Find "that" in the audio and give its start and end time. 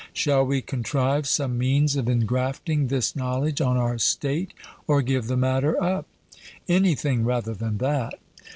7.77-8.15